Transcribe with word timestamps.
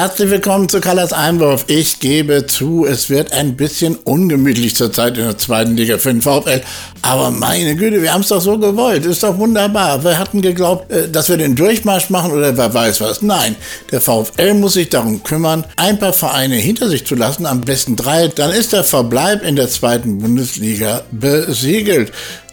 Herzlich 0.00 0.30
willkommen 0.30 0.66
zu 0.66 0.80
Kallas 0.80 1.12
Einwurf. 1.12 1.66
Ich 1.66 2.00
gebe 2.00 2.46
zu, 2.46 2.86
es 2.86 3.10
wird 3.10 3.32
ein 3.32 3.54
bisschen 3.54 3.96
ungemütlich 3.96 4.74
zurzeit 4.74 5.18
in 5.18 5.24
der 5.24 5.36
zweiten 5.36 5.76
Liga 5.76 5.98
für 5.98 6.10
den 6.10 6.22
VfL. 6.22 6.62
Aber 7.02 7.30
meine 7.30 7.76
Güte, 7.76 8.00
wir 8.00 8.14
haben 8.14 8.22
es 8.22 8.28
doch 8.28 8.40
so 8.40 8.56
gewollt. 8.56 9.04
Ist 9.04 9.22
doch 9.22 9.36
wunderbar. 9.36 10.02
Wir 10.02 10.18
hatten 10.18 10.40
geglaubt, 10.40 10.90
äh, 10.90 11.10
dass 11.10 11.28
wir 11.28 11.36
den 11.36 11.54
Durchmarsch 11.54 12.08
machen 12.08 12.32
oder 12.32 12.56
wer 12.56 12.72
weiß 12.72 13.02
was. 13.02 13.20
Nein, 13.20 13.56
der 13.92 14.00
VfL 14.00 14.54
muss 14.54 14.72
sich 14.72 14.88
darum 14.88 15.22
kümmern, 15.22 15.66
ein 15.76 15.98
paar 15.98 16.14
Vereine 16.14 16.54
hinter 16.54 16.88
sich 16.88 17.04
zu 17.04 17.14
lassen, 17.14 17.44
am 17.44 17.60
besten 17.60 17.94
drei. 17.94 18.28
Dann 18.28 18.52
ist 18.52 18.72
der 18.72 18.84
Verbleib 18.84 19.42
in 19.42 19.56
der 19.56 19.68
zweiten 19.68 20.20
Bundesliga 20.20 21.02
besiegelt. 21.10 22.10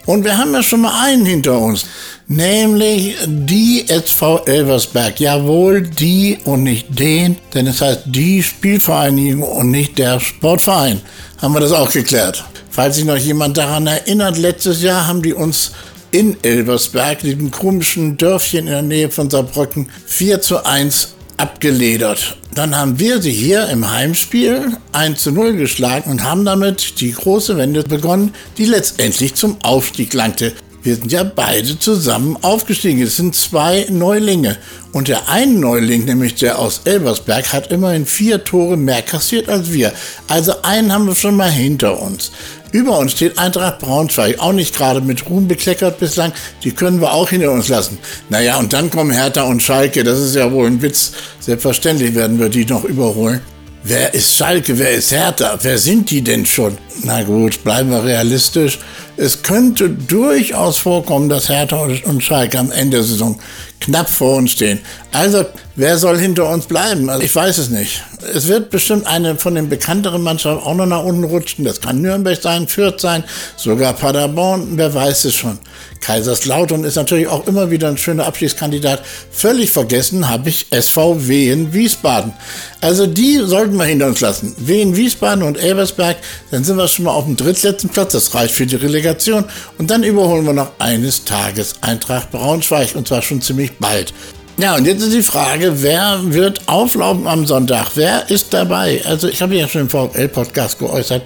Und 0.08 0.24
wir 0.24 0.38
haben 0.38 0.54
ja 0.54 0.62
schon 0.62 0.80
mal 0.80 1.04
einen 1.04 1.26
hinter 1.26 1.58
uns, 1.58 1.84
nämlich 2.28 3.14
die 3.26 3.84
SV 3.86 4.42
Elversberg. 4.46 5.20
Jawohl, 5.20 5.82
die 5.82 6.38
und 6.44 6.62
nicht 6.62 6.98
den, 6.98 7.36
denn 7.52 7.66
es 7.66 7.82
heißt 7.82 8.04
die 8.06 8.42
Spielvereinigung 8.42 9.42
und 9.42 9.70
nicht 9.70 9.98
der 9.98 10.18
Sportverein. 10.18 11.02
Haben 11.36 11.52
wir 11.52 11.60
das 11.60 11.72
auch 11.72 11.92
geklärt. 11.92 12.42
Falls 12.70 12.96
sich 12.96 13.04
noch 13.04 13.18
jemand 13.18 13.58
daran 13.58 13.86
erinnert, 13.86 14.38
letztes 14.38 14.80
Jahr 14.80 15.06
haben 15.06 15.20
die 15.20 15.34
uns 15.34 15.72
in 16.10 16.42
Elversberg, 16.42 17.18
diesem 17.18 17.50
komischen 17.50 18.16
Dörfchen 18.16 18.60
in 18.60 18.72
der 18.72 18.80
Nähe 18.80 19.10
von 19.10 19.28
Saarbrücken, 19.28 19.90
4 20.06 20.40
zu 20.40 20.64
1 20.64 21.16
abgeledert. 21.36 22.38
Dann 22.58 22.76
haben 22.76 22.98
wir 22.98 23.22
sie 23.22 23.30
hier 23.30 23.68
im 23.68 23.88
Heimspiel 23.88 24.72
1 24.90 25.22
zu 25.22 25.30
0 25.30 25.52
geschlagen 25.52 26.10
und 26.10 26.24
haben 26.24 26.44
damit 26.44 27.00
die 27.00 27.12
große 27.12 27.56
Wende 27.56 27.84
begonnen, 27.84 28.34
die 28.56 28.64
letztendlich 28.64 29.36
zum 29.36 29.58
Aufstieg 29.62 30.12
langte. 30.12 30.54
Wir 30.82 30.94
sind 30.94 31.10
ja 31.10 31.24
beide 31.24 31.78
zusammen 31.78 32.36
aufgestiegen. 32.42 33.02
Es 33.02 33.16
sind 33.16 33.34
zwei 33.34 33.86
Neulinge. 33.90 34.56
Und 34.92 35.08
der 35.08 35.28
eine 35.28 35.52
Neuling, 35.52 36.04
nämlich 36.04 36.36
der 36.36 36.58
aus 36.58 36.82
Elversberg, 36.84 37.52
hat 37.52 37.72
immerhin 37.72 38.06
vier 38.06 38.44
Tore 38.44 38.76
mehr 38.76 39.02
kassiert 39.02 39.48
als 39.48 39.72
wir. 39.72 39.92
Also 40.28 40.62
einen 40.62 40.92
haben 40.92 41.06
wir 41.06 41.14
schon 41.14 41.36
mal 41.36 41.50
hinter 41.50 42.00
uns. 42.00 42.30
Über 42.70 42.98
uns 42.98 43.12
steht 43.12 43.38
Eintracht 43.38 43.80
Braunschweig, 43.80 44.38
auch 44.40 44.52
nicht 44.52 44.76
gerade 44.76 45.00
mit 45.00 45.28
Ruhm 45.28 45.48
bekleckert 45.48 45.98
bislang. 45.98 46.32
Die 46.64 46.72
können 46.72 47.00
wir 47.00 47.12
auch 47.12 47.30
hinter 47.30 47.50
uns 47.50 47.68
lassen. 47.68 47.98
Naja, 48.28 48.58
und 48.58 48.72
dann 48.72 48.90
kommen 48.90 49.10
Hertha 49.10 49.42
und 49.42 49.62
Schalke. 49.62 50.04
Das 50.04 50.18
ist 50.18 50.36
ja 50.36 50.52
wohl 50.52 50.66
ein 50.66 50.80
Witz. 50.82 51.12
Selbstverständlich 51.40 52.14
werden 52.14 52.38
wir 52.38 52.50
die 52.50 52.66
noch 52.66 52.84
überholen. 52.84 53.40
Wer 53.88 54.12
ist 54.12 54.36
Schalke? 54.36 54.78
Wer 54.78 54.90
ist 54.90 55.12
Hertha? 55.12 55.58
Wer 55.62 55.78
sind 55.78 56.10
die 56.10 56.20
denn 56.20 56.44
schon? 56.44 56.76
Na 57.04 57.22
gut, 57.22 57.64
bleiben 57.64 57.88
wir 57.88 58.04
realistisch. 58.04 58.78
Es 59.16 59.42
könnte 59.42 59.88
durchaus 59.88 60.76
vorkommen, 60.76 61.30
dass 61.30 61.48
Hertha 61.48 61.88
und 62.04 62.22
Schalke 62.22 62.58
am 62.58 62.70
Ende 62.70 62.98
der 62.98 63.06
Saison 63.06 63.40
knapp 63.80 64.10
vor 64.10 64.36
uns 64.36 64.50
stehen. 64.50 64.80
Also, 65.10 65.46
wer 65.74 65.96
soll 65.96 66.18
hinter 66.18 66.50
uns 66.50 66.66
bleiben? 66.66 67.08
Also, 67.08 67.22
ich 67.24 67.34
weiß 67.34 67.56
es 67.56 67.70
nicht. 67.70 68.04
Es 68.34 68.48
wird 68.48 68.70
bestimmt 68.70 69.06
eine 69.06 69.36
von 69.36 69.54
den 69.54 69.68
bekannteren 69.68 70.22
Mannschaften 70.22 70.64
auch 70.64 70.74
noch 70.74 70.86
nach 70.86 71.04
unten 71.04 71.24
rutschen. 71.24 71.64
Das 71.64 71.80
kann 71.80 72.02
Nürnberg 72.02 72.40
sein, 72.40 72.66
Fürth 72.66 73.00
sein, 73.00 73.24
sogar 73.56 73.92
Paderborn, 73.92 74.76
wer 74.76 74.92
weiß 74.92 75.24
es 75.24 75.34
schon. 75.34 75.58
Kaiserslautern 76.00 76.84
ist 76.84 76.96
natürlich 76.96 77.28
auch 77.28 77.46
immer 77.46 77.70
wieder 77.70 77.88
ein 77.88 77.98
schöner 77.98 78.26
Abschiedskandidat. 78.26 79.02
Völlig 79.30 79.70
vergessen 79.70 80.28
habe 80.28 80.48
ich 80.48 80.66
SV 80.70 81.28
Wien 81.28 81.72
Wiesbaden. 81.72 82.32
Also 82.80 83.06
die 83.06 83.38
sollten 83.44 83.76
wir 83.76 83.84
hinter 83.84 84.06
uns 84.06 84.20
lassen. 84.20 84.54
Wien 84.58 84.96
Wiesbaden 84.96 85.42
und 85.42 85.58
Elversberg, 85.58 86.16
dann 86.50 86.64
sind 86.64 86.76
wir 86.76 86.88
schon 86.88 87.04
mal 87.04 87.12
auf 87.12 87.24
dem 87.24 87.36
drittletzten 87.36 87.90
Platz. 87.90 88.12
Das 88.12 88.34
reicht 88.34 88.54
für 88.54 88.66
die 88.66 88.76
Relegation. 88.76 89.44
Und 89.78 89.90
dann 89.90 90.02
überholen 90.02 90.46
wir 90.46 90.52
noch 90.52 90.72
eines 90.78 91.24
Tages 91.24 91.76
Eintracht 91.80 92.30
Braunschweig 92.30 92.94
und 92.94 93.08
zwar 93.08 93.22
schon 93.22 93.42
ziemlich 93.42 93.72
bald. 93.78 94.12
Ja, 94.60 94.74
und 94.74 94.86
jetzt 94.86 95.04
ist 95.04 95.12
die 95.12 95.22
Frage, 95.22 95.82
wer 95.82 96.18
wird 96.24 96.68
auflaufen 96.68 97.28
am 97.28 97.46
Sonntag? 97.46 97.92
Wer 97.94 98.28
ist 98.28 98.52
dabei? 98.52 99.00
Also 99.04 99.28
ich 99.28 99.40
habe 99.40 99.54
ja 99.54 99.68
schon 99.68 99.82
im 99.82 99.88
VfL-Podcast 99.88 100.80
geäußert, 100.80 101.22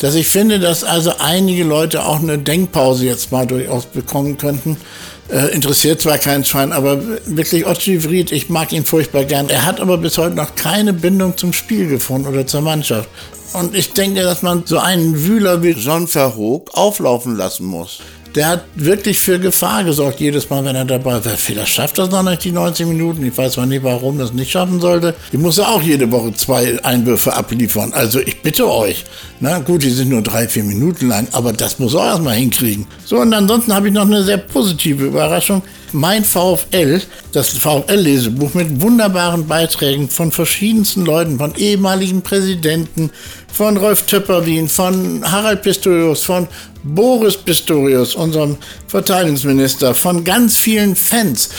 dass 0.00 0.16
ich 0.16 0.26
finde, 0.26 0.58
dass 0.58 0.82
also 0.82 1.12
einige 1.20 1.62
Leute 1.62 2.04
auch 2.04 2.20
eine 2.20 2.36
Denkpause 2.36 3.06
jetzt 3.06 3.30
mal 3.30 3.46
durchaus 3.46 3.86
bekommen 3.86 4.38
könnten. 4.38 4.76
Äh, 5.30 5.54
interessiert 5.54 6.00
zwar 6.00 6.18
keinen 6.18 6.44
Schwein, 6.44 6.72
aber 6.72 7.00
wirklich 7.26 7.64
Otschi 7.64 8.02
Vried, 8.02 8.32
ich 8.32 8.50
mag 8.50 8.72
ihn 8.72 8.84
furchtbar 8.84 9.24
gern. 9.24 9.48
Er 9.50 9.64
hat 9.64 9.78
aber 9.78 9.96
bis 9.96 10.18
heute 10.18 10.34
noch 10.34 10.56
keine 10.56 10.92
Bindung 10.92 11.36
zum 11.36 11.52
Spiel 11.52 11.88
gefunden 11.88 12.26
oder 12.26 12.44
zur 12.44 12.62
Mannschaft. 12.62 13.08
Und 13.52 13.76
ich 13.76 13.92
denke, 13.92 14.22
dass 14.22 14.42
man 14.42 14.64
so 14.66 14.78
einen 14.78 15.24
Wühler 15.24 15.62
wie 15.62 15.70
John 15.70 16.08
Verhoog 16.08 16.74
auflaufen 16.74 17.36
lassen 17.36 17.66
muss 17.66 18.00
der 18.34 18.48
hat 18.48 18.64
wirklich 18.74 19.20
für 19.20 19.38
Gefahr 19.38 19.84
gesorgt, 19.84 20.20
jedes 20.20 20.50
Mal, 20.50 20.64
wenn 20.64 20.74
er 20.74 20.84
dabei 20.84 21.24
war. 21.24 21.36
Vielleicht 21.36 21.72
schafft 21.72 21.98
das 21.98 22.10
noch 22.10 22.22
nicht 22.22 22.44
die 22.44 22.50
90 22.50 22.86
Minuten. 22.86 23.24
Ich 23.24 23.36
weiß 23.36 23.52
zwar 23.52 23.66
nicht, 23.66 23.84
warum 23.84 24.18
das 24.18 24.32
nicht 24.32 24.50
schaffen 24.50 24.80
sollte. 24.80 25.14
Die 25.32 25.38
muss 25.38 25.58
er 25.58 25.68
auch 25.68 25.82
jede 25.82 26.10
Woche 26.10 26.32
zwei 26.34 26.82
Einwürfe 26.82 27.32
abliefern. 27.32 27.92
Also 27.92 28.18
ich 28.18 28.42
bitte 28.42 28.68
euch. 28.68 29.04
Na 29.40 29.58
gut, 29.60 29.82
die 29.82 29.90
sind 29.90 30.08
nur 30.08 30.22
drei, 30.22 30.48
vier 30.48 30.64
Minuten 30.64 31.08
lang, 31.08 31.28
aber 31.32 31.52
das 31.52 31.78
muss 31.78 31.94
er 31.94 32.06
erstmal 32.06 32.34
hinkriegen. 32.34 32.86
So, 33.04 33.18
und 33.20 33.32
ansonsten 33.32 33.72
habe 33.72 33.88
ich 33.88 33.94
noch 33.94 34.02
eine 34.06 34.24
sehr 34.24 34.38
positive 34.38 35.04
Überraschung. 35.04 35.62
Mein 35.96 36.24
VfL, 36.24 37.00
das 37.30 37.50
VfL-Lesebuch 37.50 38.52
mit 38.54 38.80
wunderbaren 38.80 39.46
Beiträgen 39.46 40.08
von 40.08 40.32
verschiedensten 40.32 41.04
Leuten, 41.04 41.38
von 41.38 41.54
ehemaligen 41.54 42.20
Präsidenten, 42.20 43.12
von 43.52 43.76
Rolf 43.76 44.02
Töpperwien, 44.02 44.68
von 44.68 45.22
Harald 45.30 45.62
Pistorius, 45.62 46.24
von 46.24 46.48
Boris 46.82 47.36
Pistorius, 47.36 48.16
unserem 48.16 48.56
Verteidigungsminister, 48.88 49.94
von 49.94 50.24
ganz 50.24 50.56
vielen 50.56 50.96
Fans, 50.96 51.50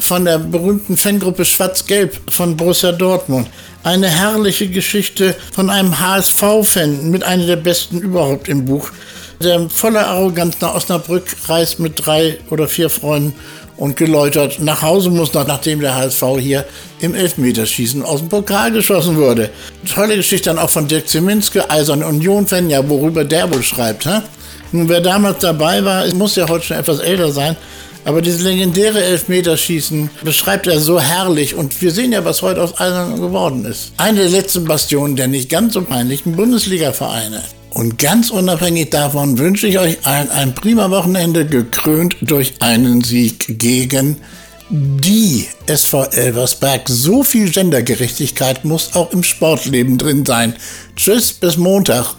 von 0.00 0.24
der 0.24 0.40
berühmten 0.40 0.96
Fangruppe 0.96 1.44
Schwarz-Gelb 1.44 2.20
von 2.28 2.56
Borussia 2.56 2.90
Dortmund. 2.90 3.46
Eine 3.84 4.08
herrliche 4.08 4.66
Geschichte 4.66 5.36
von 5.52 5.70
einem 5.70 5.96
HSV-Fan 6.00 7.08
mit 7.08 7.22
einer 7.22 7.46
der 7.46 7.54
besten 7.54 8.00
überhaupt 8.00 8.48
im 8.48 8.64
Buch, 8.64 8.90
der 9.42 9.68
voller 9.68 10.06
Arroganz 10.06 10.56
nach 10.60 10.74
Osnabrück 10.74 11.24
reist 11.46 11.78
mit 11.78 12.06
drei 12.06 12.38
oder 12.50 12.68
vier 12.68 12.90
Freunden 12.90 13.34
und 13.76 13.96
geläutert 13.96 14.58
nach 14.60 14.82
Hause 14.82 15.10
muss, 15.10 15.32
nachdem 15.34 15.80
der 15.80 15.94
HSV 15.94 16.24
hier 16.38 16.64
im 17.00 17.14
Elfmeterschießen 17.14 18.02
aus 18.02 18.20
dem 18.20 18.28
Pokal 18.28 18.72
geschossen 18.72 19.16
wurde. 19.16 19.50
Tolle 19.92 20.16
Geschichte 20.16 20.48
dann 20.48 20.58
auch 20.58 20.70
von 20.70 20.88
Dirk 20.88 21.08
Zeminske, 21.08 21.70
Eiserne 21.70 22.06
Union-Fan, 22.06 22.70
ja, 22.70 22.88
worüber 22.88 23.24
der 23.24 23.52
wohl 23.52 23.62
schreibt. 23.62 24.06
Hä? 24.06 24.22
Nun, 24.72 24.88
wer 24.88 25.00
damals 25.00 25.38
dabei 25.38 25.84
war, 25.84 26.06
muss 26.14 26.36
ja 26.36 26.48
heute 26.48 26.64
schon 26.64 26.78
etwas 26.78 26.98
älter 26.98 27.30
sein, 27.32 27.56
aber 28.04 28.22
dieses 28.22 28.42
legendäre 28.42 29.02
Elfmeterschießen 29.02 30.10
beschreibt 30.22 30.66
er 30.66 30.80
so 30.80 31.00
herrlich 31.00 31.54
und 31.54 31.80
wir 31.82 31.90
sehen 31.90 32.12
ja, 32.12 32.24
was 32.24 32.42
heute 32.42 32.62
aus 32.62 32.78
Eisern 32.78 33.20
geworden 33.20 33.64
ist. 33.64 33.92
Eine 33.96 34.20
der 34.20 34.30
letzten 34.30 34.64
Bastionen 34.64 35.16
der 35.16 35.28
nicht 35.28 35.50
ganz 35.50 35.74
so 35.74 35.82
peinlichen 35.82 36.34
Bundesliga-Vereine. 36.34 37.42
Und 37.76 37.98
ganz 37.98 38.30
unabhängig 38.30 38.88
davon 38.88 39.36
wünsche 39.36 39.66
ich 39.66 39.78
euch 39.78 39.98
allen 40.06 40.30
ein 40.30 40.54
prima 40.54 40.90
Wochenende, 40.90 41.44
gekrönt 41.44 42.16
durch 42.22 42.54
einen 42.60 43.04
Sieg 43.04 43.58
gegen 43.58 44.16
die 44.70 45.46
SV 45.66 46.04
Elversberg. 46.04 46.88
So 46.88 47.22
viel 47.22 47.50
Gendergerechtigkeit 47.50 48.64
muss 48.64 48.94
auch 48.94 49.12
im 49.12 49.22
Sportleben 49.22 49.98
drin 49.98 50.24
sein. 50.24 50.54
Tschüss, 50.96 51.34
bis 51.34 51.58
Montag. 51.58 52.14